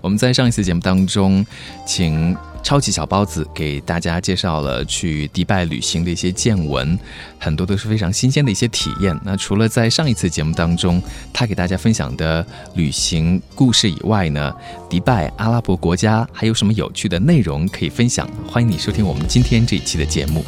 [0.00, 1.44] 我们在上一次节目当中，
[1.86, 2.36] 请。
[2.62, 6.96] 超级小包子给大家介绍了去迪拜旅行的一些见闻，
[7.38, 9.18] 很多都是非常新鲜的一些体验。
[9.24, 14.54] 那除了在上一次节目当中他给大家分享的旅行故事以外呢，
[14.90, 18.28] 迪拜阿拉伯国家还有什么有趣的内容可以分享？
[18.46, 20.44] 欢迎你收听我们今天这一期的节目。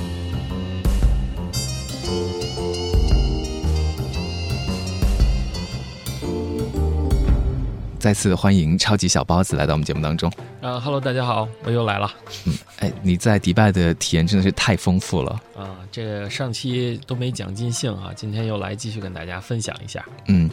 [8.02, 10.28] 再次欢迎超级小包子来到我们节目当中。
[10.60, 12.12] 啊哈喽，大家好，我又来了。
[12.46, 15.40] 嗯，哎，你在迪拜的体验真的是太丰富了。
[15.56, 20.04] 啊，这个上期都没讲尽兴啊，今天又来继续跟大家分享一下。
[20.26, 20.50] 嗯，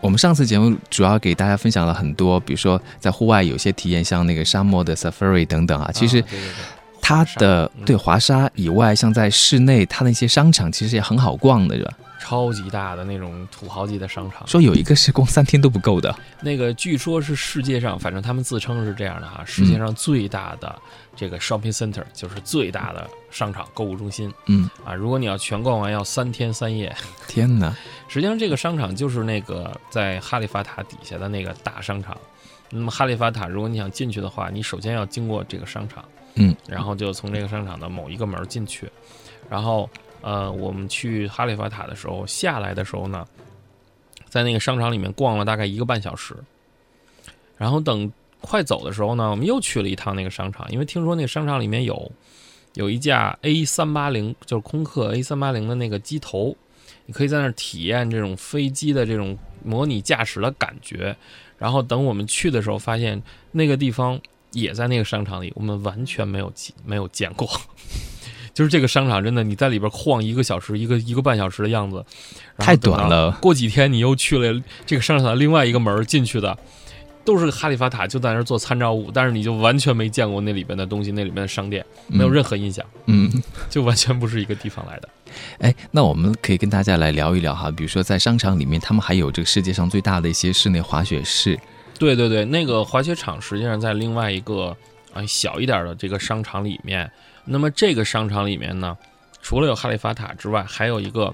[0.00, 5.90] 我们上次节目主要给大家分享了很多，比如说在户外有些体验，像那个沙漠的 safari 等等啊。
[5.92, 6.24] 其实，
[7.02, 11.92] 它的对华沙以外，像在室内，它那些商场其实也很好逛的，是吧？
[12.18, 16.14] 超级大的那种土豪级的商场，说有一个是逛三天都不够的。
[16.40, 20.74] 那个据说是世界上，反正他们自称是这样的哈，世界上最大的
[21.14, 24.32] 这个 shopping center 就是最大的商场购物中心。
[24.46, 26.94] 嗯啊，如果你要全逛完，要三天三夜。
[27.28, 27.74] 天哪！
[28.08, 32.16] 实际上这个商场就是那个在哈利法塔底下的那个大商场。
[32.70, 38.90] 那么哈利法塔，如果你想进去的话，你首先要经过这个商场，嗯，然后就从这个商场的某一个门进去，
[39.50, 39.88] 然后。
[40.26, 43.24] 呃，我们去哈利法塔的时候，下来的时候呢，
[44.28, 46.34] 在那个商场里面逛了大概一个半小时，
[47.56, 48.10] 然后等
[48.40, 52.10] 快走的时候呢，我们又去了一趟那个商场，因为听说那个商场里面有
[52.74, 56.56] 有一架 A 三八零，就是空客 A 三八零的那个机头，
[57.04, 61.16] 你可以在那儿体验这种飞机的这种模拟驾驶的感觉。
[61.56, 63.22] 然后等我们去的时候，发现
[63.52, 64.20] 那个地方
[64.50, 66.52] 也在那个商场里，我们完全没有
[66.84, 67.48] 没有见过。
[68.56, 72.02] 就是这个商场真的，你在里边晃一个小时，一个一个半小时的样子，
[72.56, 73.30] 太短了。
[73.32, 76.56] 过几天你又去了这个商场的另外一个门进去的，
[77.22, 83.30] 都是哈利法塔，就在那儿做参照物，但是你就完全没见过那里边的东西，那里面的商店没有任何印象，嗯，
[83.68, 85.08] 就完全不是一个地方来的。
[85.58, 91.60] 哎，那我们可以跟大家来聊一聊哈，比如说在商场里面，他们还有这个世界上最大的一些室内滑雪室。
[91.98, 94.74] 对对对，那个滑雪场实际上在另外一个
[95.12, 97.10] 啊小一点的这个商场里面。
[97.46, 98.96] 那么这个商场里面呢，
[99.40, 101.32] 除了有哈利法塔之外，还有一个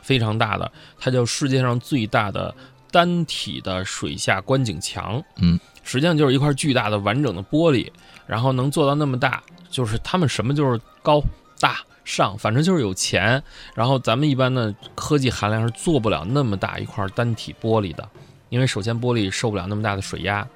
[0.00, 2.54] 非常大的，它叫世界上最大的
[2.90, 5.20] 单体的水下观景墙。
[5.36, 7.90] 嗯，实际上就是一块巨大的完整的玻璃，
[8.26, 11.20] 然后能做到那么大，就是他们什么就是高
[11.58, 13.42] 大上，反正就是有钱。
[13.74, 18.08] 然后咱们一般的科技含量是做不了那么大一块单体玻璃的，
[18.50, 20.46] 因为首先玻璃受不了那么大的水压，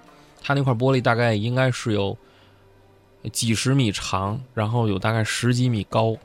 [0.40, 2.16] 它那块玻璃大概应该是有。
[3.30, 6.16] 几十米长，然后有大概十几米高，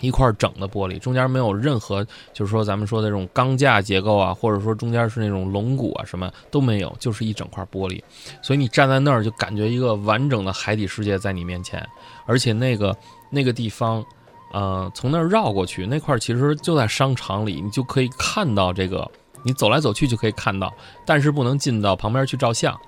[0.00, 8.02] 一块整的玻璃，中间没有任何，就是说咱们说的这种钢架结构啊，或者说中间是那种龙骨啊，什么都没有，就是一整块玻璃。
[8.42, 11.84] 所以你站在那儿就感觉一个完整的海底世界在你面前，
[12.26, 12.96] 而且那个
[13.30, 14.04] 那个地方，
[14.52, 19.10] 呃，从那儿绕过去，那块其实就在商场里，你就可以看到这个，
[19.42, 20.72] 你走来走去就可以看到，
[21.04, 22.78] 但是不能进到旁边去照相。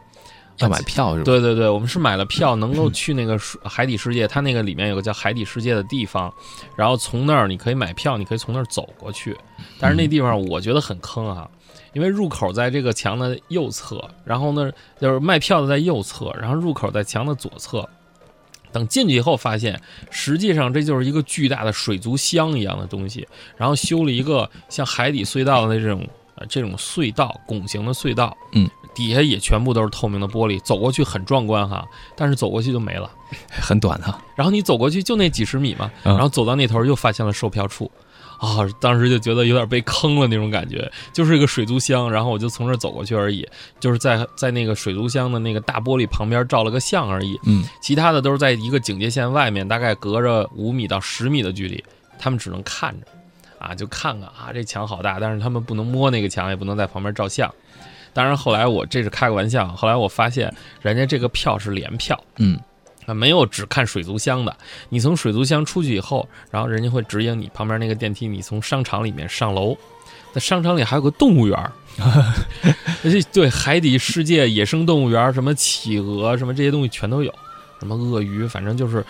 [0.59, 1.25] 要买票是吧？
[1.25, 4.27] 对对对，我们是买了票，能够去那个海底世界。
[4.27, 6.33] 它那个里面有个叫海底世界的地方，
[6.77, 9.37] 然后从那儿你可以买票，你可以从那儿走过去。
[9.78, 11.49] 但是那地方我觉得很坑啊，
[11.93, 17.89] 因为入口在这个墙的右侧，然后呢就是卖票的在右侧，然后入口在墙的左侧。
[18.72, 19.81] 等进去以后发现，
[20.11, 28.37] 实际上这就是一个巨大的水族箱一样的东西，然后修了一个像海底隧道的这种呃这种隧道，拱形的隧道。
[28.53, 28.69] 嗯。
[28.97, 31.87] 底下也全部都是透明的玻璃，走过去很壮观哈，
[32.17, 33.11] 但是走过去就没了，
[33.53, 34.19] 很短哈。
[34.34, 37.91] 然后你走过去就那几十米嘛，然后走到那头又发现了售票处，
[38.39, 43.47] 啊，当时就觉得有点被坑了那种感觉，就是一个水族箱，然后我就从这走过去而已，
[43.78, 51.84] 就是在在那个水族箱的那个大玻璃旁边照了个相而已，嗯，其他的都是在一个警戒线外面，大概隔着五米到十米的距离，
[52.19, 53.07] 他们只能看着，
[53.59, 57.53] 啊，就看看啊，这墙好大，但是他们不能摸那个墙，也不能在旁边照相。
[58.16, 59.68] 当然，后来我这是开个玩笑。
[59.77, 62.59] 后来我发现，人家这个票是联票，嗯，
[63.04, 64.57] 啊，没有只看水族箱的。
[64.89, 69.77] 你从水族箱出去以后，然后人家会指引你旁边那个电梯，你从商场里面上楼。
[70.33, 71.71] 那商场里还有个动物园儿，
[73.04, 77.30] 而且对海底世界野生动物园，什么企鹅什么这些东西全都有，
[77.80, 79.04] 什么鳄鱼，反正就是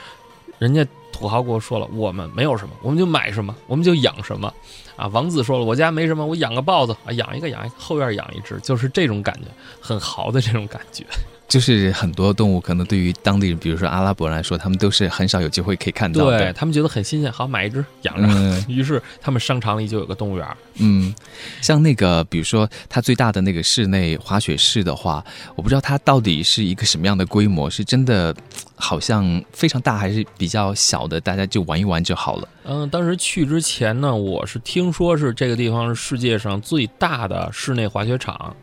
[0.58, 4.52] 人家土豪给我说了，我们没有什么，我们就买什么，我们就养什么。
[4.96, 9.48] 啊，王子说了，我家没什么，我养个豹子啊，养一个养一个，后院养一只，就是这种感觉，
[9.80, 11.04] 很豪的这种感觉。
[11.48, 16.38] 就是很多动物可能对于当地人，比如说阿拉伯人来说，他们都是很少有机会可以看到的。
[16.38, 18.26] 对他们觉得很新鲜，好买一只养着。
[18.28, 20.46] 嗯 于是他们商场里就有个动物园。
[20.78, 21.14] 嗯，
[21.60, 28.34] 像那个，比如说它最大的那个室内滑雪室的话，我不知道它到底是一个什么样的规模，是真的
[28.74, 32.48] 好像非常大，还是比较小的，大家就玩一玩就好了。
[32.64, 38.54] 嗯，当时去之前呢，我是听说是这个地方是世界上最大的室内滑雪场，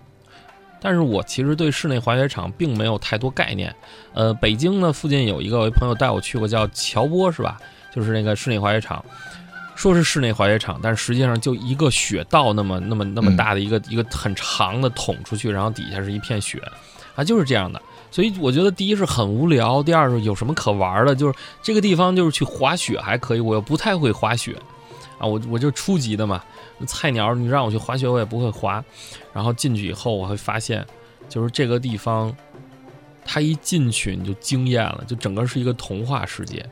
[0.84, 3.74] 但是我其实对室内滑雪场并没有太多概念。
[4.14, 7.58] 呃，北京呢附近有一个我一朋友带我去过，叫乔波是吧？
[7.96, 9.04] 就是那个室内滑雪场，
[9.76, 16.62] 说是室内滑雪场，但实际上就一个雪道那么那么那么大的一个、一个很长的捅出去，然后底下是一片雪，
[17.16, 17.82] 啊，就是这样的。
[18.12, 24.56] 所以我觉得第一是很无聊，第二是有什么可玩的，就是这个地方就是去滑雪还可以，我又不太会滑雪，
[25.18, 26.44] 啊，我我就初级的嘛，
[26.88, 28.84] 菜鸟，你让我去滑雪我也不会滑。
[29.34, 30.86] 然后进去以后我会发现，
[31.30, 32.36] 就是这个地方，
[33.26, 36.66] 它一进去你就惊艳了，就整个是一个童话世界。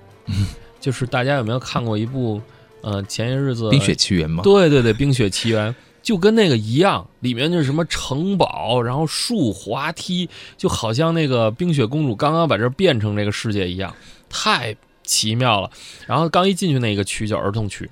[0.80, 2.42] 就是大家有没有看过一部，
[2.82, 4.42] 呃，前些日子《冰雪奇缘》吗？
[4.44, 5.72] 对对对，《冰雪奇缘》
[6.02, 10.28] 就跟那个一样，里面就是什么城堡，然后树、滑梯，
[10.58, 13.96] 就好像那个冰雪公主刚刚把这儿变成这个世界一样，
[14.28, 15.70] 太奇妙了。
[16.08, 17.88] 然后刚一进去那个区叫儿童区。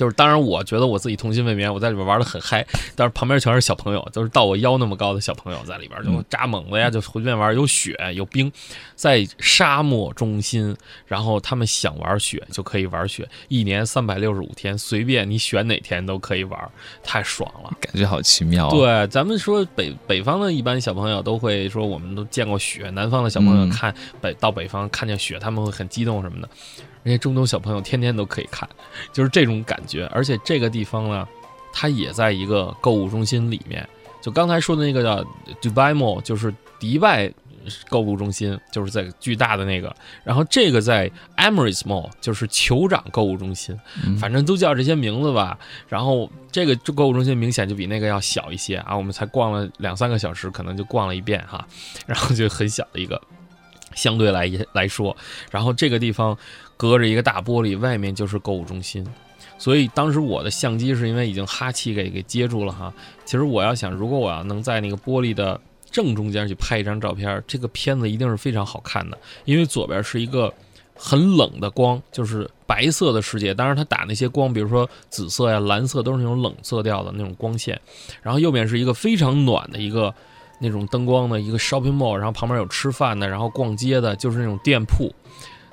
[0.00, 2.66] 就是，当然，我觉得我自己童心未泯，我在里边玩的很嗨，
[2.96, 8.50] 但是旁边全是小朋友，都是到我腰那么高的小朋友在里边，就扎猛子呀，就随便玩，有雪有冰，
[8.94, 10.74] 在沙漠中心，
[11.06, 16.58] 然后他们想玩雪就可以玩雪，一年三百六十五天，随便你选哪天都可以玩，
[17.02, 17.70] 太爽了。
[17.78, 18.70] 感觉好奇妙、啊。
[18.70, 26.48] 对，咱们说北北方的一般小朋友都会说，我们都见过雪，南方的小朋友嗯看北到北方看见雪，他们会很激动什么的。
[27.02, 28.68] 人家中东小朋友天天都可以看，
[29.12, 30.06] 就是这种感觉。
[30.12, 31.26] 而且这个地方呢，
[31.72, 33.88] 它也在一个购物中心里面。
[34.20, 35.24] 就刚才说的那个叫
[35.62, 37.32] Dubai Mall，就是迪拜
[37.88, 39.94] 购物中心，就是在巨大的那个。
[40.24, 43.74] 然后这个在 Emirates Mall，就是酋长购物中心，
[44.04, 45.58] 嗯反正都叫这些名字吧。
[45.88, 51.66] 然后这个购物中心明显就比那个要小一些啊，我们才逛了两三个小时，可能就逛了一遍哈，
[52.06, 53.18] 然后就很小的一个。
[53.94, 55.16] 相对来来说，
[55.50, 56.36] 然后这个地方
[56.76, 59.06] 隔着一个大玻璃，外面就是购物中心，
[59.58, 62.92] 所以当时我的相机是因为已经哈气给给接住了哈。
[63.24, 65.60] 其实我要想，如果我要能在那个玻璃的
[65.90, 70.52] 正中间去拍一张照片，这个片子一定是非常好看的，因为左边是一个
[70.94, 77.80] 很冷的光，就是白色的世界，当然它打那些光，比如说紫色呀、蓝色，都是那种冷色调的那种光线，
[78.22, 80.14] 然后右边是一个非常暖的一个。
[80.60, 85.10] 那种灯光的一个 shopping mall，然后旁边有吃饭的，然后逛街的，就是那种店铺，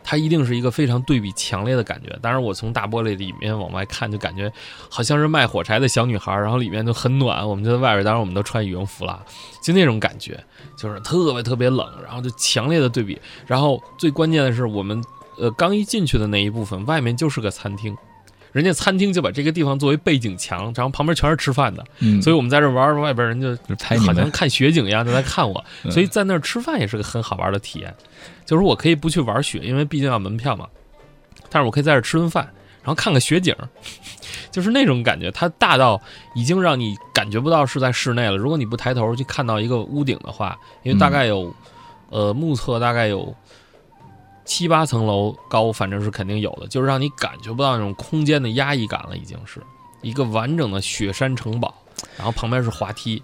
[0.04, 2.18] 它一定是一个非常对比强烈的感觉。
[2.22, 4.52] 当然，我从大玻璃里面往外看，就感觉
[4.90, 9.22] 好像是卖火柴的小女孩，然后里面就很暖，我们就在外边，当然我们都穿羽绒服了，
[9.62, 10.42] 就那种感觉，
[10.78, 13.20] 就是特别特别冷，然后就强烈的对比。
[13.46, 15.04] 然后最关键的是，我们
[15.38, 17.96] 呃刚一进去的那一部分，外面就是个餐厅。
[18.52, 23.50] 人家餐厅就把这个地方作为背景墙，然后旁边全是吃饭的，嗯，所以我们在这玩，外边人就
[24.00, 27.94] 好像，看雪景一样就在看我， 嗯所以在那儿吃饭也是个很好玩的体验。
[28.46, 30.68] 就是我可以不去玩雪，因为毕竟要门票嘛，
[31.50, 32.44] 但是我可以在这吃顿饭，
[32.82, 33.54] 然后看个雪景，
[34.50, 35.30] 就是那种感觉。
[35.32, 36.02] 它大到
[36.34, 38.38] 已经让你感觉不到是在室内了。
[38.38, 41.54] 如果你不抬头去看到一个屋顶的话，因为大概有，
[42.10, 43.36] 呃，目测大概有。
[44.48, 49.62] 七八层楼高，反正是肯定有的，就是让你感觉不到那种空间的压抑感了，已经是
[50.02, 51.72] 一个完整的雪山城堡，
[52.16, 53.22] 然后旁边是滑梯，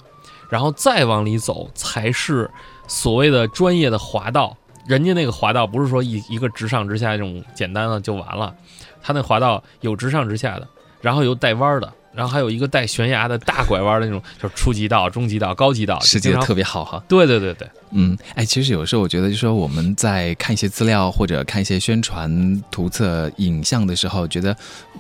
[0.49, 2.51] 然后再往里走才是
[2.87, 4.55] 所谓的专业的滑道。
[4.85, 8.53] 人家那个滑道不是说一一个直上直下这种简单的就完了，
[9.01, 10.67] 他那滑道有直上直下的，
[10.99, 17.03] 然后有带弯的，然后还有一个带悬崖的大拐弯的那种， 就是初级道、中级道、高级道，设计的就经常特别好哈。
[17.07, 24.55] 对对对对，嗯，哎，其实有时候我觉得，就是说我们在看一些资料或者看一些宣传图册、影像的时候，觉得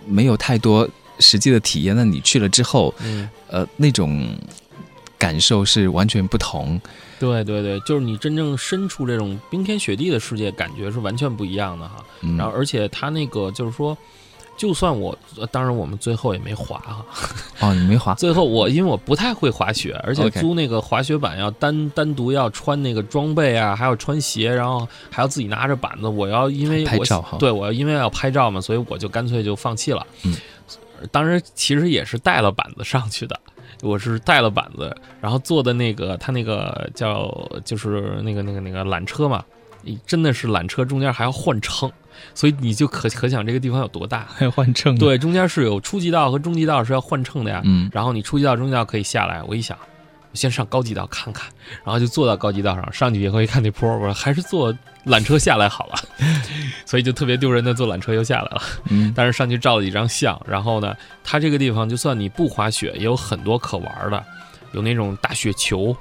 [0.07, 0.87] 没有太多
[1.19, 1.95] 实际的体验。
[1.95, 3.29] 那你去了之后，嗯。
[3.53, 4.35] 呃，那种
[5.15, 6.81] 感受是完全不同。
[7.19, 12.03] 对对对，就是你真正身处这种冰天雪地的世界，感觉是完全不一样的哈。
[12.21, 13.95] 嗯，然后，而且它那个就是说，
[14.55, 17.05] 就算我，呃当然我们最后也没滑哈。
[17.59, 26.07] 哦，你没滑， 最后我因为我不太会滑雪，而且租那个滑雪板要单单独要穿那个装备啊，还要穿鞋，然后还要自己拿着板子。
[26.07, 30.05] 我要因为我拍照哈对我要因为要拍照嘛，所以我就干脆就放弃了。
[30.23, 30.35] 嗯，
[31.11, 33.39] 当时其实也是带了板子上去的。
[33.81, 37.29] 我是带了板子，然后坐的那个他那个叫
[37.65, 39.43] 就是那个那个那个缆车嘛，
[40.05, 41.91] 真的是缆车中间还要换乘，
[42.33, 44.25] 所以你就可可想这个地方有多大。
[44.33, 44.97] 还要换乘？
[44.97, 47.61] 对，中间是有初级道和中级道是要换乘的呀。
[47.65, 49.41] 嗯，然后你初级道、中级道可以下来。
[49.43, 49.77] 我一想，
[50.31, 51.49] 我先上高级道看看，
[51.83, 54.73] 然后就坐到高级道上，上去以后一看那坡，我说还是坐
[55.05, 55.95] 缆车下来好了。
[56.85, 58.61] 所以就特别丢人的坐缆车又下来了。
[58.89, 64.23] 嗯，但是上去照了几张相，然后呢，它这个地方就算你不滑雪，也有很多可玩的，
[64.73, 65.95] 有那种大雪球，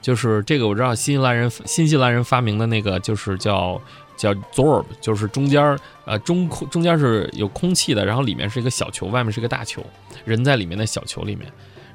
[0.00, 3.80] 就是这个我知道新西兰人新西兰人发明的那个就是叫
[4.16, 9.84] 叫 Zorb，就是中间儿呃中空中间是有空气的，然后里面是一个小球，外面是一个大球，
[10.24, 11.50] 人在里面的小球里面。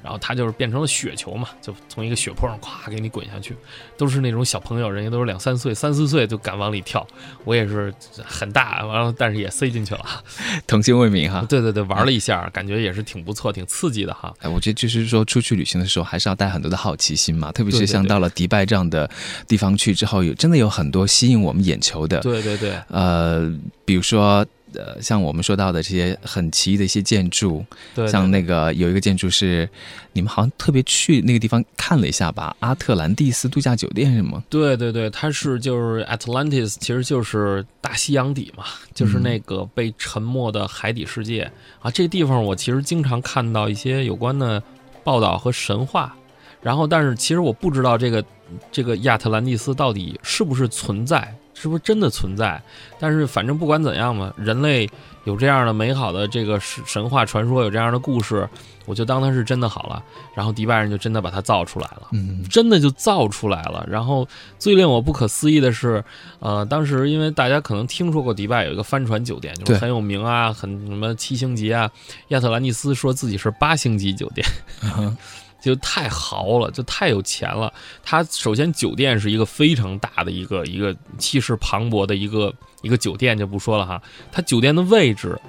[0.06, 3.58] 然后它就是变成了雪球嘛，就从一个雪坡上咵给你滚下去，
[3.98, 7.06] 都是那种小朋友，人家都是两三岁、三四岁就敢往里跳。
[7.44, 7.92] 我也是
[8.24, 10.06] 很大，完了但是也塞进去了，
[10.68, 11.44] 童心未泯哈。
[11.50, 14.32] 对对对，玩了一下，感觉也是挺不错、挺刺激的哈。
[14.42, 19.10] 哎，我觉得就是说出去旅行的时候，还是要带很多的好奇心嘛，特别是像到了迪拜这样的
[19.48, 22.20] 地方去之后，有真的有很多吸引我们眼球的。
[22.20, 23.52] 对对对，呃，
[23.84, 24.46] 比如说。
[24.74, 29.70] 呃，像我们说到的这些很奇异的一些建筑，对，像那个有一个建筑是
[30.12, 32.56] 你们好像特别去那个地方看了一下吧？
[32.60, 34.44] 阿特兰蒂斯度假酒店是吗？
[34.50, 41.90] 对对对，它是就是 Atlantis，其实就是大西洋底嘛，就是那个被沉没的海底世界啊。
[41.90, 44.62] 这个地方我其实经常看到一些有关的
[45.04, 46.16] 报道和神话，
[46.62, 48.26] 然后但是其实我不知道这个
[48.72, 51.34] 这个亚特兰蒂斯到底是不是存在。
[51.56, 52.62] 是不是真的存在？
[53.00, 54.88] 但是反正不管怎样嘛，人类
[55.24, 58.48] 有这样的美好的这个神话传说，有这样的故事，
[58.86, 60.04] 我就当它是真的好了。
[60.36, 63.84] 然后迪拜人就真的把它造出来了，嗯，真的就造出来了。
[63.90, 64.28] 然后
[64.60, 66.04] 最令我不可思议的是，
[66.40, 71.90] 呃，当时因为大家可能听说过迪拜有一个帆船酒店，就是很有名啊，很什么七星级啊。
[72.28, 74.46] 亚特兰蒂斯说自己是八星级酒店。
[75.66, 77.74] 就太豪了，就太有钱了。
[78.04, 82.54] 它首先酒店是一个非常大的一个一个气势磅礴的一个
[82.84, 84.02] 一个酒店，就不说了哈。
[84.32, 85.40] 它酒店的位置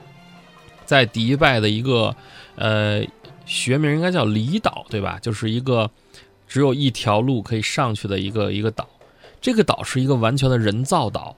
[0.86, 2.16] 在迪拜的一个
[2.54, 3.04] 呃
[3.44, 5.18] 学名应该叫离岛，对吧？
[5.20, 5.90] 就是一个
[6.48, 8.88] 只有一条路可以上去的一个一个岛。
[9.42, 11.36] 这个岛是一个完全的人造岛，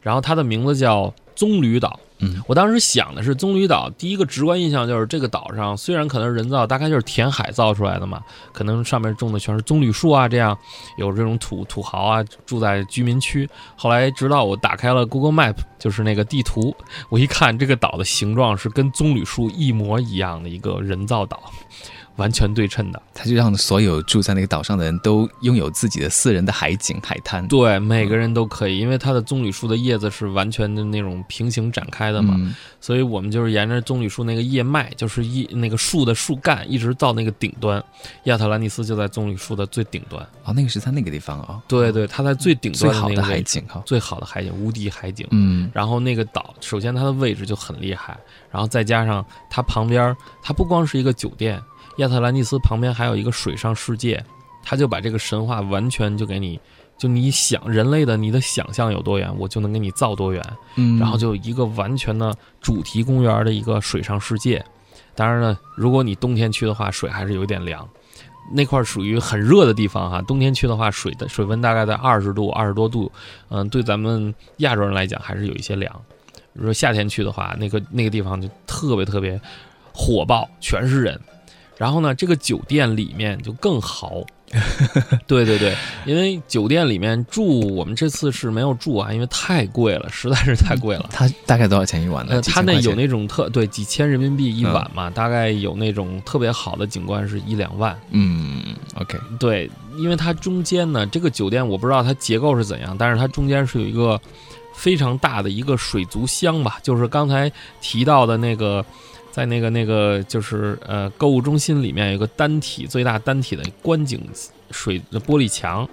[0.00, 2.00] 然后它的名字叫棕榈岛。
[2.20, 10.56] 嗯，我当时想的是棕榈岛，第一个直观印象就是这个岛上虽然可能是人造，大概就是填海造出来的嘛，可能上面种的全是棕榈树啊，这样
[10.96, 13.48] 有这种土土豪啊住在居民区。
[13.76, 16.74] 后来直到我打开了 Google Map，就是那个地图，
[17.08, 21.42] 我一看这个岛的形状是跟棕榈树一模一样的一个人造岛。
[22.16, 27.46] 完全对称的，它就让所有住在那个岛上的人都拥有自己的私人的海景海滩。
[27.48, 37.82] 对，每个人都可以，因为它的棕榈树的叶子是完全的那种平行展开的嘛，嗯所以我们就是沿着棕榈树那个叶脉，就是一那个树的树干，一直到那个顶端。
[38.24, 40.22] 亚特兰蒂斯就在棕榈树的最顶端。
[40.44, 43.82] 哦，那个是在那个地方哦，对对，它在最顶最好的海景哈。
[43.86, 45.26] 最好的海景，无敌海景。
[45.30, 48.14] 嗯然后那个岛，首先它的位置就很厉害，
[48.50, 51.58] 然后再加上它旁边，它不光是一个酒店，
[51.96, 54.24] 亚特兰蒂斯旁边还有一个水上世界，
[54.62, 56.58] 他就把这个神话完全就给你，
[56.98, 60.42] 就你想人类的你的想象有多远，我就能给你造多远，
[60.76, 64.64] 嗯，然后就一个完全的主题公园的一个水上世界。
[65.14, 67.88] 当然了，如果你冬天去的话，水还是有一点凉。
[68.52, 73.10] 那块属于很热的地方哈，冬天去的话，水的水温大概在二十度、二十多度，
[73.48, 76.02] 嗯，对咱们亚洲人来讲还是有一些凉。
[76.52, 79.40] 如果夏天去的话，那个那个地方就特别特别
[79.94, 81.18] 火爆，全是人。
[81.76, 84.24] 然后呢，这个酒店里面就更豪。
[85.26, 85.74] 对对对，
[86.06, 91.08] 因为酒店里面住，我们这次是没有住啊，因为太贵了，实在是太贵了。
[91.10, 92.34] 它大概多少钱一晚呢？
[92.34, 97.98] 呃，几他那有那种特对几千人民币一晚嘛，大概有那种特别好的景观是一两万。
[98.10, 98.62] 嗯
[99.00, 104.20] ，OK，对，因为它中间呢，这个酒店我不知道它结构是怎样，但是它中间是有一个
[104.72, 107.50] 非常大的一个水族箱吧，就是刚才
[107.80, 108.84] 提到的那个，
[109.34, 114.24] 在那个那个就是呃购物中心里面有个单体最大单体的观景
[114.70, 115.88] 水的玻璃墙，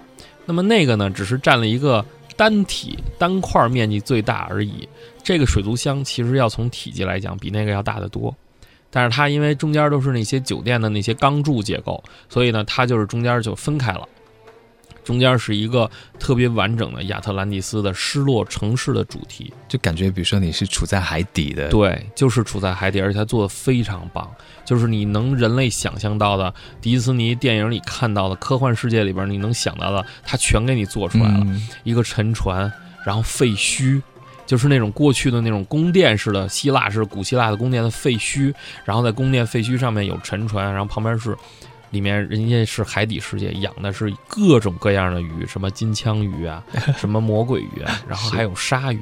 [0.46, 2.06] 那么那个呢只是占了一个
[2.36, 4.88] 单体单块面积最大而已。
[5.24, 8.32] 这个水族箱其实要从体积来讲比那个要大得多。
[8.92, 14.08] 但是它因为中间都是那些酒店的那些钢柱结构，所以呢，它就是中间就分开了。
[15.04, 24.30] 中间是一个特别完整的亚特兰蒂斯的失落城市的主题，就感觉比如说你是处在海底的，对，就是处在海底，而且它做的非常棒，
[24.64, 31.44] 就是你能人类想象到的，迪斯尼电影里看到的科幻世界里边你能想到的，它全给你做出来了。
[31.46, 31.68] 嗯。
[31.84, 32.72] 一个沉船，
[33.04, 34.00] 然后废墟，
[34.46, 38.54] 就是那种过去的那种宫殿式的希腊式古希腊的宫殿的废墟，
[38.84, 41.36] 然后在宫殿废墟上面有沉船，然后旁边是
[41.92, 46.62] 里面人家是海底世界，养的是各种各样的鱼，什么金枪鱼啊，
[46.98, 49.00] 什么魔鬼鱼啊，然后还有鲨鱼，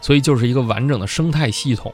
[0.00, 1.92] 所以就是一个完整的生态系统。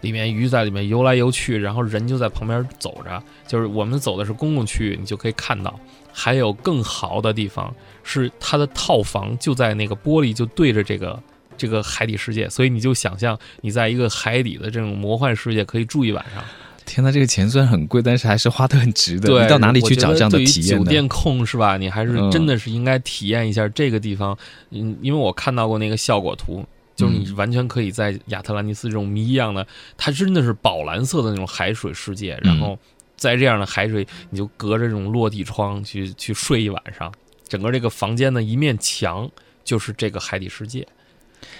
[0.00, 3.22] 里面鱼在里面游来游去，然后人就在旁边走着。
[3.48, 5.74] 就是我们走的是公共区域，你就可以看到。
[6.12, 11.18] 还有更豪的地方是它的套房就在那个玻璃就对着这个
[11.56, 16.44] 这个海底世界，所以你就想象你在一个海底的这种魔幻世界可以住一晚上。
[16.84, 19.28] 天呐，这个钱虽然很贵，但是还是花的很值的。
[19.28, 21.76] 对，你到哪里去找这样的体验酒店控是吧？
[21.76, 24.36] 你还是真的是应该体验一下这个地方。
[24.70, 26.64] 嗯，因为我看到过那个效果图。
[26.96, 32.78] 就是你完全可以在亚特兰蒂斯这种谜一样的，它真的是宝蓝色的那种海水世界，然后
[33.16, 37.12] 在这样的海水，你就隔着这种落地窗去去睡一晚上，
[37.48, 39.28] 整个这个房间的一面墙
[39.64, 40.86] 就是这个海底世界。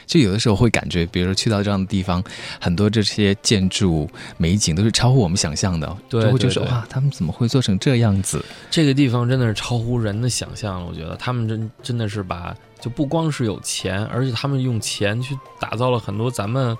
[0.07, 2.23] 就有的时候会感觉，比如说去到这样的地方，
[2.61, 8.45] 很多这些建筑美景都是超乎我们想象的，对，会觉得哇，他们怎么会做成这样子？
[8.71, 10.87] 这个地方真的是超乎人的想象了。
[10.87, 16.77] 我觉得他们真真的是把，就不光是有钱，而且他们用钱去打造了很多咱们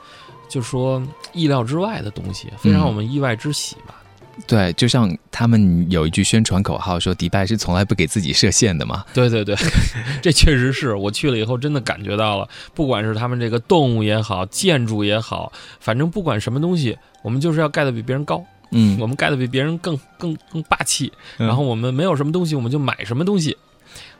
[0.49, 1.03] 就说
[1.33, 4.03] 意料之外的东西，非常我们意外之喜吧。
[4.47, 9.05] 对，就像他们有一句宣传口号说，迪拜是从来不给自己设限的嘛。
[9.15, 9.57] 对 对对，
[10.21, 23.57] 这确实是我去了以后真的感觉到了，不管是他们这个动物也好，建筑也好，反正不管什么东西，我们就是要盖的比别人高，嗯，我们盖的比别人更更更霸气，然后我们没有什么东西，我们就买什么东西，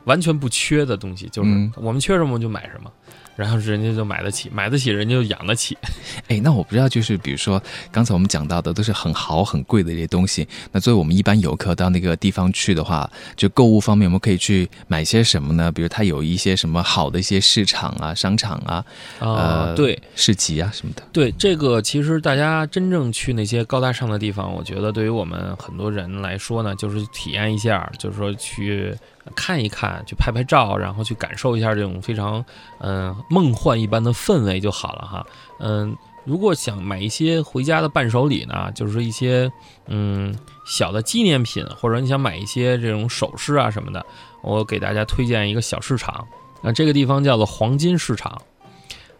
[0.05, 2.91] 完全不缺的东西，就是我们缺什么我就买什么。
[3.35, 5.77] 然后人家就买得起，买得起人家就养得起。
[6.27, 7.61] 哎，那我不知道，就是比如说
[7.91, 10.47] 刚才我们讲到的都是很豪很贵的一些东西。
[10.71, 15.71] 那作为我们一般游客到那个地方去的话，就购物方面，我们可以去买些什么呢？
[15.71, 18.85] 比如它有一些什么好的一些市场啊、商场啊，
[19.19, 21.03] 呃，对，市集啊什么的。
[21.11, 28.95] 对，这个其实大家真正去那些高大上的地方，我觉得对于我们很多人来说呢，就是体验一下，就是说去。
[29.33, 32.45] 看一看，去拍拍照，然后去感受一下这种非常
[32.77, 35.25] 嗯梦幻一般的氛围就好了哈。
[35.59, 39.51] 嗯，如果想买一些回家的伴手礼呢，就是一些
[39.87, 40.35] 嗯
[40.65, 44.05] 小的纪念品，或者你想买一些这种首饰啊什么的，
[44.41, 46.27] 我给大家推荐一个小市场。
[46.61, 48.41] 那这个地方叫做黄金市场。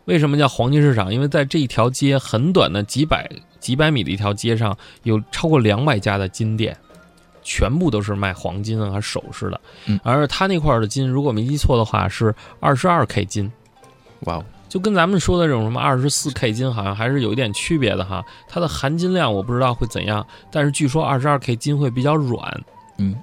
[0.06, 1.14] 为什么叫黄金市场？
[1.14, 6.78] 因为在这一条街很短的几百几百米的一条街上，有超过两百家的金店。
[7.48, 9.62] 全部都是卖黄金啊首饰的，
[10.02, 13.52] 而他那块的金，如果没记错的话，是二十二 K 金，
[14.22, 18.24] 哇哦，就跟咱们说的这种什么二十四 K 金，好像还是有一点区别的哈。
[18.48, 22.64] 它的含金量我不知道会怎样，但是据说二十二 K 金会比较软，
[22.98, 23.16] 嗯，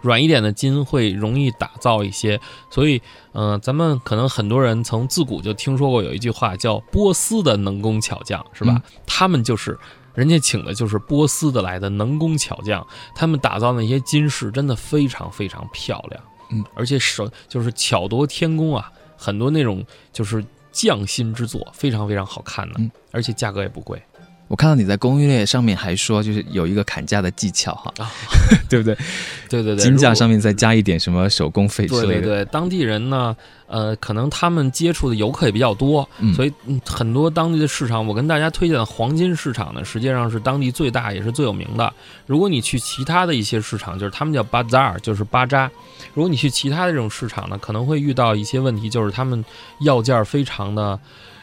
[0.00, 2.40] 软一点的金会容易打造一些。
[2.70, 8.80] 所以，嗯，咱们可能很多人从自古就听说过有一句话叫“波斯的能工巧匠”，是吧？
[9.06, 9.78] 他们就是。
[10.16, 24.00] 人家请的就是波斯的来的能工巧匠，他们打造那些金饰真的非常非常漂亮，嗯，而且手就是巧夺天工啊，很多那种就是匠心之作，非常非常好看的，而且价格也不贵。
[24.48, 27.92] 我看到你在攻略上面还说，就是有一个砍价的技巧哈，
[28.70, 28.96] 对不对？
[29.50, 32.20] 对对对，金价上面再加一点什么手工费之类的。
[32.20, 36.52] 对对对，当地人呢，呃，可能他们接触的游客也比较多，所以
[36.84, 41.92] 很多当地的市场，我跟大家推荐的黄金市场呢，实际上是当地最大也是最有名的。
[42.26, 45.68] 如果你去其他的一些市场，就是他们叫巴扎尔，就是巴扎。
[46.14, 49.44] 如果你去其他的这种市场呢，可能会遇到一些问题，就是他们
[49.80, 50.98] 要价非常的，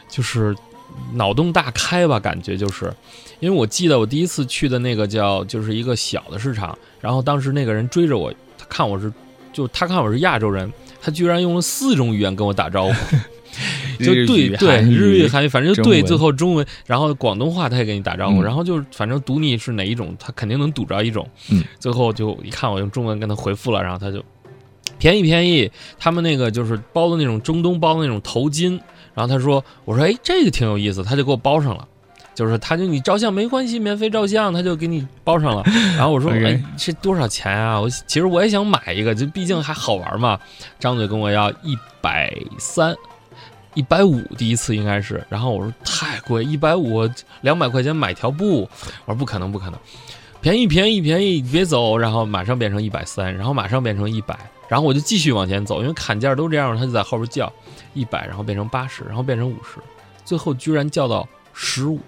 [0.08, 0.56] 就是。
[1.14, 2.92] 脑洞大开吧，感觉就是，
[3.40, 9.12] 因为我记得我第一次去的那个叫就是一个小的市场，然后当时那个人追着我，他看我是，
[9.52, 13.16] 就他看我是亚洲人，他居然用了四种语言跟我打招呼，
[14.02, 21.28] 就对对日语韩语，反正就对最后中文，然后广东话他也给你打招呼，然后就是反正赌你是哪一种，他肯定能赌着一种，
[21.78, 24.24] 最后就一看我用中文跟他回复了，然后他就
[24.98, 28.80] 便宜便宜，他们那个就是包的那种中东包的那种头巾。
[29.14, 31.86] 然后他说：“我说，哎，这个挺有意思。”他就给我包上了，
[32.34, 35.62] 就是他就你照相没关系，免费照相，他就给你包上了。
[35.96, 37.80] 然后我说： “哎，这多少钱啊？
[37.80, 40.38] 我其实我也想买一个，就毕竟还好玩嘛。”
[40.80, 42.94] 张嘴跟我要一百三、
[43.74, 45.24] 一百五，第一次应该是。
[45.28, 47.08] 然后我说：“太贵，一百五，
[47.42, 48.68] 两百块钱买条布。”
[49.06, 49.78] 我说：“不可能，不可能，
[50.44, 54.38] 便宜，便宜，便宜，别走。”然后马上变成一百三，然后马上变成一百。
[54.68, 57.50] 然后我就继续往前走，因为砍价都这样，他就在后边叫
[57.94, 59.78] 一百，然后变成八十，然后变成五十，
[60.22, 61.98] 最后居然叫到十五。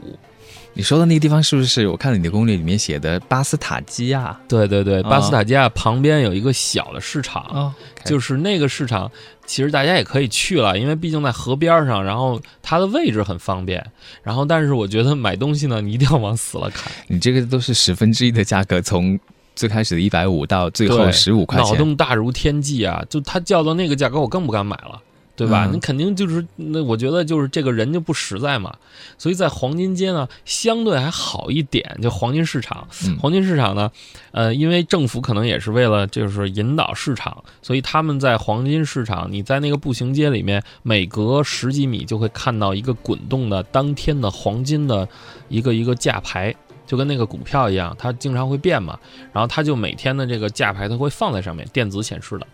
[0.77, 4.39] 你说的那个地方是不是我看了你的攻略里面写的巴斯塔基亚？
[4.47, 9.11] 对对对，巴斯塔基亚旁边有一个小的市场，就是那个市场，
[9.47, 13.85] 其实大家也可以去了，因为毕竟在河边上，然后它的位置很方便。
[14.23, 16.93] 然后，但是我觉得买东西呢，你一定要往死了看。
[17.09, 19.19] 你这个都是十分之一的价格从。
[19.55, 23.03] 最开始的一百五到最后十五块钱，脑洞大如天际啊！
[23.09, 25.01] 就他叫到那个价格，我更不敢买了。
[25.37, 25.67] 对吧？
[25.67, 28.75] 嗯你肯定就是那，我觉得就是这个人就不实在嘛。
[29.19, 32.89] 所以在黄金街呢，相对还好一点，就黄金市场。
[33.05, 33.91] 嗯黄金市场呢，
[34.33, 45.07] 呃，因为政府可能也是为了就是引导市场，所以他们在黄金市场，你在那个步行街里面，每隔十几米就会看到一个滚动的当天的黄金的
[45.49, 46.55] 一个一个价牌。
[46.87, 48.97] 就跟那个股票一样，它经常会变嘛，
[49.33, 52.47] 然后它就每天的这个价牌它会放在上面，电子显示的。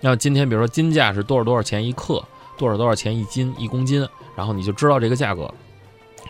[0.00, 2.22] 那今天比如说金价是多少多少钱一克，
[2.56, 4.06] 多少多少钱一斤一公斤，
[4.36, 5.52] 然后你就知道这个价格。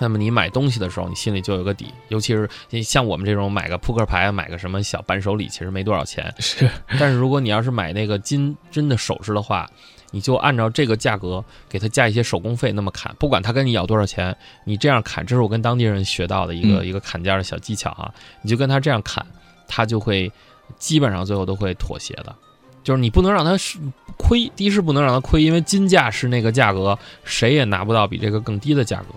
[0.00, 2.48] 那么你买东西的时候，你心里就有个底，尤其是
[2.84, 6.32] 像我们这种买个扑克牌、买个什么小伴手礼，其实没多少钱。
[6.38, 9.68] 是但是如果你要是买那个金真的首饰的话，
[10.12, 18.14] 你就按照这个价格给他加一些手工费，那么砍，不管他跟你要多少钱，你这样砍，这是我跟当地人学到的一个、嗯一个砍价的小技巧啊。
[18.42, 19.26] 你就跟他这样砍，
[19.66, 20.30] 他就会
[20.78, 22.34] 基本上最后都会妥协的。
[22.88, 23.78] 就是你不能让他是
[24.16, 29.08] 亏，第一是不能让他亏，因为金价是那个价格，谁也拿不到比这个更低的价格。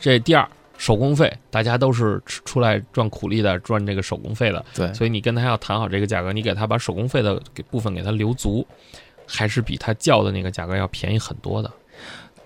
[0.00, 8.66] 这第二，手工费，大家都是出出来赚苦力的，赚这个手工费的，对，所以你跟他要谈好这个价格，你给他把手工费的给部分给他留足，
[9.26, 11.70] 还是比他叫的那个价格要便宜很多的。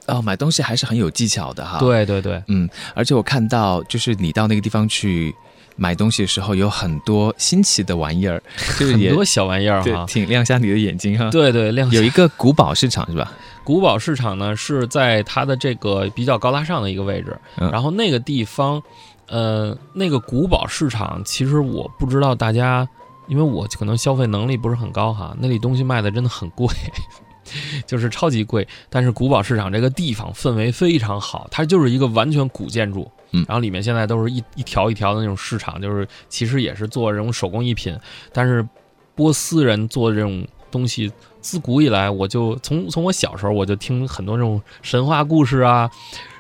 [0.07, 5.33] 哦，买东西还是很有技巧的哈。，对对对，嗯，而且我看到就是你到那个地方去
[5.81, 8.40] 买东西的时候，有很多新奇的玩意儿，
[8.79, 10.05] 就是很多小玩意儿哈，。
[10.07, 13.33] 挺亮瞎你的眼睛哈。，对对，亮有一个古堡市场是吧？
[13.64, 18.83] 古堡市场呢是在它的这个比较高大上的一个位置，嗯然后那个地方，
[19.27, 22.87] 呃，那个古堡市场，其实我不知道大家，
[23.27, 26.69] 因为我可能消费能力不是很高哈，那里东西卖的真的很贵。
[27.85, 37.99] 就是超级贵，但是古堡市场这个地方氛围非常好，它就是一个完全古建筑，嗯然后里面现在都是一一条一条的那种市场，就是其实也是做这种手工艺品，
[38.33, 38.66] 但是
[39.14, 45.90] 波斯人做这种东西，自古以来我就从从我小时候我就听很多这种神话故事啊，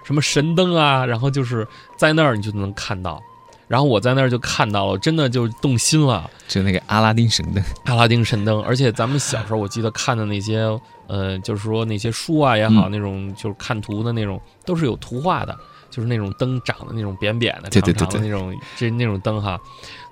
[0.04, 3.20] 什么神灯啊，然后就是在那儿你就能看到，
[3.68, 6.28] 然后我在那儿就看到了，真的就动心了。
[6.48, 7.62] 就那个阿拉丁神灯。
[7.84, 10.58] 阿拉丁神灯，而且咱们小时候我记得看的那些，
[11.06, 15.56] 呃，就是说那些书啊也好，嗯那种就是看图的那种，都是有图画的，
[15.90, 19.60] 就是那种灯长的那种扁扁的、长长的对那种，这那种灯哈，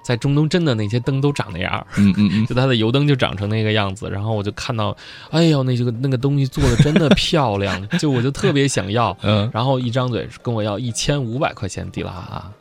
[0.02, 4.96] 在中东真的那些灯都长那样儿，嗯嗯嗯， 就它的油灯就长成那个样子，然后我就看到，
[5.30, 9.48] 哎呦，那这个那个东西做的真的漂亮， 就我就特别想要， 嗯。
[9.54, 12.52] 然后一张嘴跟我要一千五百块钱迪拉哈，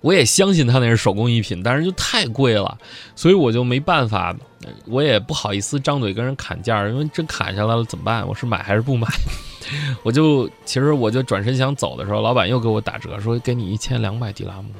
[0.00, 2.78] 我也相信他那是手工艺品，但是就太贵了，
[3.14, 8.26] 所以我就没办法，呃我也不好意思张嘴跟人砍价，因为真砍下来了怎么办？
[8.26, 9.06] 我是买还是不买？
[10.02, 14.70] 我就其实我就转身想走的时候，老板又给我打折，说给你一千两百迪拉姆，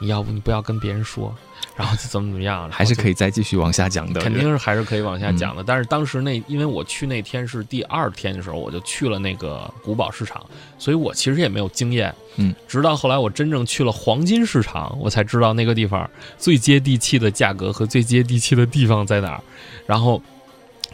[0.00, 1.34] 你要不你不要跟别人说，
[1.76, 3.14] 然后就怎么怎么样， 还是可以。
[3.14, 4.20] 再继续往下讲的。
[4.20, 10.44] 肯定是还是可以往下讲的，嗯但是当时那因为我去那天是第二天的时候，我就去了那个古堡市场，
[10.78, 12.14] 所以我其实也没有经验。
[12.36, 19.40] 嗯，直到后来我真正去了黄金市场，我才知道那个地方最接地气的价格和最接地气的地方在哪儿。
[19.86, 20.20] 然后，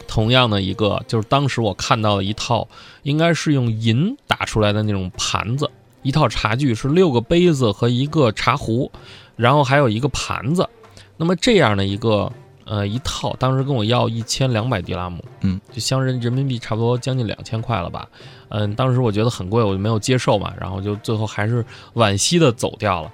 [0.06, 2.66] 同样的一个就是当时我看到的一套，
[3.02, 5.70] 应该是用银打出来的那种盘子，
[6.02, 8.90] 一套茶具是六个杯子和一个茶壶，
[9.36, 10.68] 然后还有一个盘子。
[11.16, 12.32] 那么这样的一个
[12.64, 18.08] 呃一套，当时跟我要一千两百迪拉姆，嗯，就相人人民币差不多将近两千块了吧。
[18.48, 23.12] 嗯，当时我觉得很贵，我就没有接受嘛，然后就最后还是惋惜的走掉了。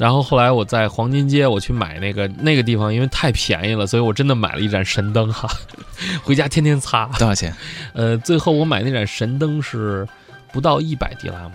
[0.00, 5.46] 然后后来我在黄金街我去买那个那个地方，因为太便宜了，所以我真的买了一盏神灯哈，
[6.24, 7.04] 回家天天擦。
[7.18, 7.54] 多少钱？
[7.92, 10.08] 呃，最后我买那盏神灯是
[10.54, 11.52] 不到一百迪拉姆，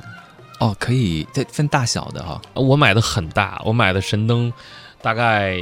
[0.60, 2.40] 哦，可以这分大小的哈。
[2.54, 4.54] 我买的很大，我买的神灯
[5.02, 5.62] 大概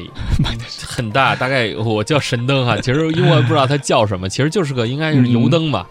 [0.88, 5.88] 很大，大概我叫神灯哈， 其实因为我也不知道它叫什么，其实就是个应该是油灯吧，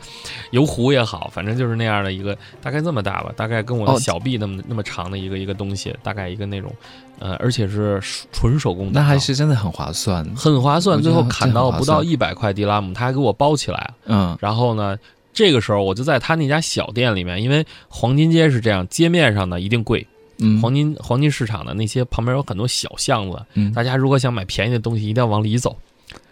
[0.51, 6.73] 油壶也好，反正就是那样的一个，大概这么大吧，大概跟我的哦小臂那么、那么长的一个一个东西，大概一个那种，
[7.19, 8.01] 呃，而且是
[8.33, 10.25] 纯手工的，那还是真的很划算。
[10.35, 14.97] 很划算，最后砍到不到一百块迪拉姆，他还给我包起来，嗯然后呢。
[15.35, 20.07] 这个时候，我就在他那家小店里面，因为黄金街是这样，街面上呢一定贵，
[20.43, 25.77] 嗯，黄金黄金市场的那些旁边有很多小巷子，嗯大家如果想买便宜的东西，一定要往里走。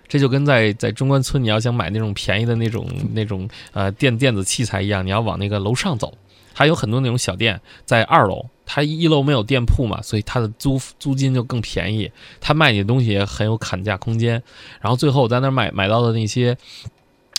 [0.09, 6.13] 这就跟在在中关村你要想买那种便宜的那种那种呃电电子器材一样，你要往那个楼上走。
[6.53, 12.11] 还有很多那种小店在二楼，它一楼没有店铺嘛，所以它的租租金就更便宜。
[12.41, 14.43] 它卖你的东西也很有砍价空间。
[14.81, 16.55] 然后最后我在那儿买买到的那些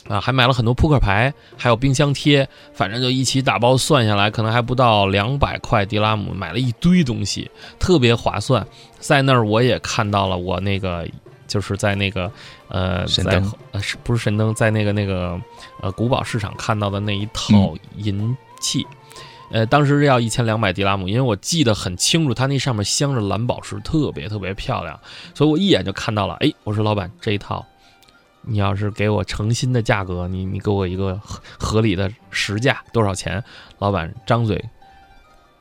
[0.08, 8.66] 啊，还买了很多扑克牌，还有冰箱贴，反正就一起打包算下来，可能还不到两百块迪拉姆，买了一堆东西，特别划算。
[9.00, 11.08] 在那儿我也看到了我那个，
[11.48, 12.32] 就是在那个
[12.68, 15.40] 呃，在神灯呃是不是神灯，在那个那个
[15.82, 18.86] 呃古堡市场看到的那一套银器。
[19.54, 24.98] 呃，当时要一千两百迪拉姆，因为我记得很清楚，它那上面镶着蓝宝石，特别特别漂亮，
[25.34, 26.36] 所以我一眼就看到了。
[26.36, 27.66] 哎，我说老板，这一套，
[28.44, 33.44] 你要是给我诚心的价格，你你给我一个合合理的实价，多少钱？
[33.80, 34.64] 老板张嘴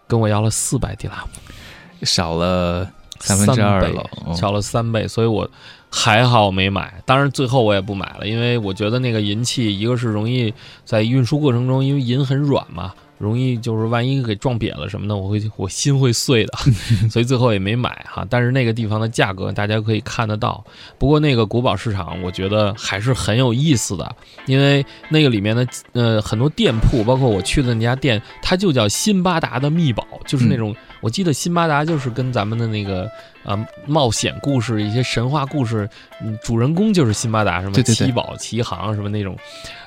[0.07, 5.49] 跟我要了四百迪拉姆，少了三分之二了，哦少了三倍，所以我
[5.90, 7.03] 还好没买。
[7.05, 10.53] 当然最后我也不买了，因为我觉得那个银器，一个是容易
[10.85, 12.95] 在运输过程中，因为银很软嘛。
[13.20, 16.59] 容易就是万一给撞瘪了什么的，我会我心会碎的，
[17.11, 18.26] 所以最后也没买哈。
[18.30, 20.64] 但是那个地方的价格大家可以看得到。
[20.98, 33.06] 不过那个古堡市场，我觉得还是很有意思的，因为那个里面的呃很多店铺，包括我去的那家店，它就叫辛巴达的秘宝，就是那种、我记得辛巴达就是跟咱们的那个
[33.44, 35.87] 呃冒险故事、一些神话故事，
[36.22, 39.37] 嗯，主人公就是辛巴达，什么七宝奇航什么那种。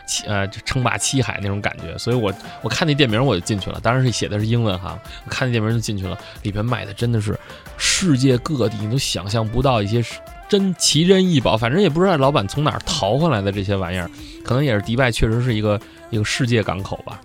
[0.06, 7.38] 七呃，称霸七海那种感觉，所以我我看那店名我就进去了，当然是写的是英文哈，我看那店名就进去了，里边卖的真的是
[7.78, 10.04] 世界各地你都想象不到一些
[10.50, 14.10] 真奇珍异宝，反正也不知道老板从哪儿淘回来的这些玩意儿，
[14.44, 17.20] 可能也是迪拜确实是一个一个世界港口吧。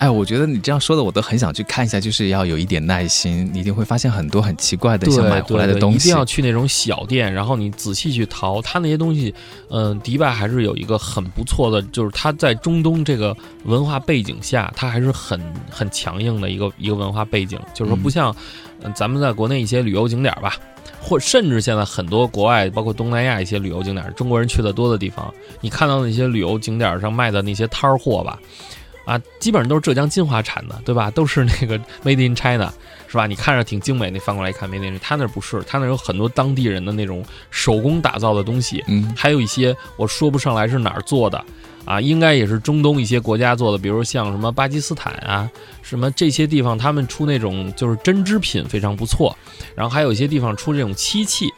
[0.00, 5.96] 哎，我觉得你这样说的，我都很想去看一下，就是要有一点耐心，你一定会发现很多很奇怪的想买回来的东西。
[5.98, 9.34] 一定要去那种小店，然后你仔细去淘，它那些东西，
[9.68, 18.34] 嗯、迪拜还是有一个很不错的，就是它在中东这个文化背景下，它还是很很强硬的一个一个文化背景，就是说不像，
[18.82, 20.56] 嗯、咱们在国内一些旅游景点吧。
[21.02, 28.38] 或甚至现在很多国外，包括东南亚一些旅游景点，中国人去的多的地方，你看到那些旅游景点上卖的那些摊儿货吧，
[29.04, 31.10] 啊，基本上都是浙江金华产的，对吧？
[31.10, 32.72] 都是那个 Made in China，
[33.08, 33.26] 是吧？
[33.26, 41.44] 你看着挺精美，你翻过来一看，Made in，他那不是，他那有很多当地人的那种手工打造的东西，嗯，还有一些我说不上来是哪儿做的，
[41.84, 45.50] 啊，应该也是中东一些国家做的，比如像什么巴基斯坦啊，
[45.82, 49.36] 什么这些地方，他们出那种就是针织品非常不错，
[49.74, 51.52] 然后还有一些地方出这种漆器。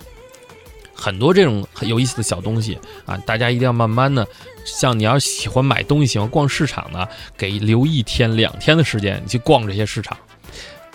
[1.03, 4.25] 很多这种很有意思的小东西啊，大家一定要慢慢的，
[4.65, 10.17] 像你要喜欢买东西、喜欢逛市场的，给留一天两天的时间，你去逛这些市场。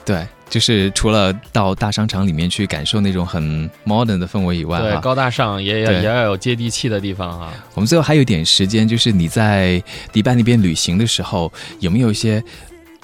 [0.05, 7.53] 对，就是除了到大商场里面去感受那种很 modern 的氛围以外，对，高大上也要也要有接地气的地方啊。
[7.73, 12.41] 我们最后还有一点时间，就是你在迪拜那边旅行的时候，有没有一些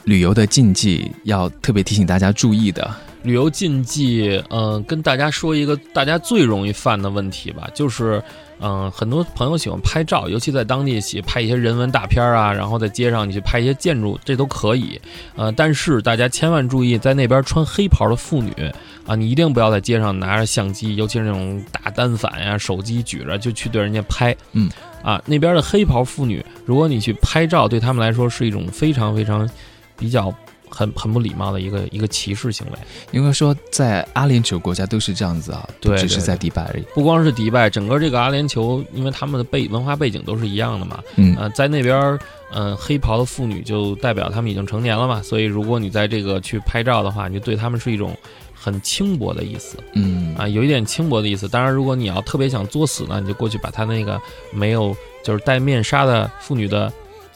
[0.06, 2.90] 旅游的禁忌要特别提醒大家注意的？
[3.24, 8.22] 旅游禁忌，嗯、跟大家说一个大家最容易犯的问题吧，就是，
[8.60, 15.00] 嗯、很多朋友喜欢拍照，尤其在当地喜拍一些人文大片啊，然后在街上你去拍一些建筑，这都可以，
[15.36, 18.52] 呃，但是大家千万注意，在那边穿黑袍的妇女
[19.06, 24.70] 啊，你一定不要在街上拿着相机，尤其是那种大单反呀、手机举着就去对人家拍，嗯，
[25.02, 29.50] 啊，那边的黑袍妇女，如果你去拍照，对他们来说是一种非常非常
[29.98, 30.34] 比较
[30.74, 32.74] 很很不礼貌的一个一个歧视行为。
[33.12, 36.84] 应该说在阿联酋国家都是这样子啊，不对只是在迪拜而已。
[36.94, 42.20] 不光是迪拜，整个这个阿联酋，因为他们的背文化背景都是一样的嘛，嗯，呃，在那边儿，
[42.52, 48.16] 嗯、黑袍的妇女就代表他们已经成年了嘛，所以如果你在这个去拍照的话，你就对他们是一种
[48.54, 51.48] 很轻薄的意思嗯啊，有一点轻薄的意思。
[51.48, 54.20] 当然，如果你要特别想作死呢，你就过去把他那个
[54.52, 56.92] 没有就是戴面纱的妇女的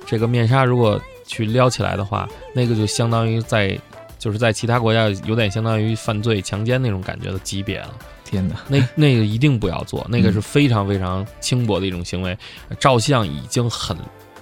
[0.06, 3.78] 这个面纱，如果去撩起来的话，那个就相当于在
[4.18, 7.94] 就是在其他国家有点相当于犯罪强奸那种感觉的级别了。
[8.26, 12.38] 天哪，那那个一定不要做，那个嗯是非常非常轻薄的一种行为，
[12.80, 13.96] 照相已经很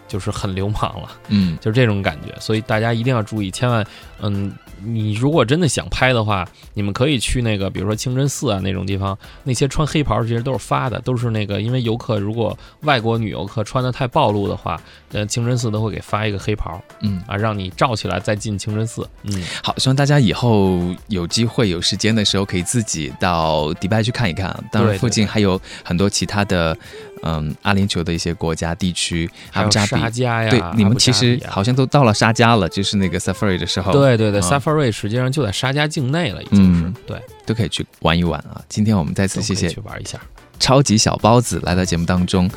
[0.07, 3.85] 就是很流氓了，嗯 就是这种感觉，所以大家一定要注意，千万，
[4.21, 4.51] 嗯，
[4.83, 14.79] 你如果真的想拍的话，你们可以去那个，比如说清真寺啊那种地方，那些穿黑袍其实都是发的，都是那个，因为游客如果外国女游客穿的太暴露的话，
[15.11, 24.45] 呃，清真寺都会给发一个黑袍嗯，啊，让你罩起来再进清真寺，嗯，好，希望大家以后有机会有时间的时候，可以自己到迪拜去看一看。
[24.71, 26.77] 当然，附近还有很多其他的，
[27.23, 29.95] 嗯，阿联酋的一些国家地区，阿布扎比。
[30.05, 38.61] 沙迦呀，对，你们其实好像都到了沙加了，就是那个 Safari 的时候，对对对、嗯 s a f a r i 实际上就在沙加境内了，已经是、嗯对，都可以去玩一玩啊。
[38.69, 40.19] 今天我们再次谢谢去玩一下。
[40.57, 42.49] 超级小包子来到节目当中，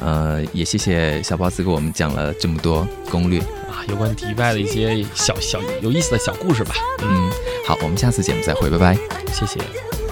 [0.00, 3.38] 呃，也谢谢小包子给我们讲了这么多攻略。
[3.40, 6.74] 啊，有关迪拜的一些小小有意思的小故事吧。
[7.02, 7.30] 嗯，嗯，
[7.66, 8.96] 好，我们下次节目再会，拜拜。
[9.32, 10.03] 谢谢。